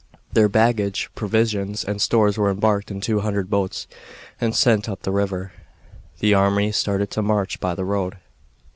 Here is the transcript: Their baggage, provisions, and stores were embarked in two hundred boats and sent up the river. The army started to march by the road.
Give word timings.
Their 0.33 0.49
baggage, 0.49 1.11
provisions, 1.13 1.83
and 1.83 2.01
stores 2.01 2.35
were 2.35 2.49
embarked 2.49 2.89
in 2.89 3.01
two 3.01 3.19
hundred 3.19 3.51
boats 3.51 3.85
and 4.39 4.55
sent 4.55 4.89
up 4.89 5.03
the 5.03 5.11
river. 5.11 5.51
The 6.21 6.33
army 6.33 6.71
started 6.71 7.11
to 7.11 7.21
march 7.21 7.59
by 7.59 7.75
the 7.75 7.85
road. 7.85 8.17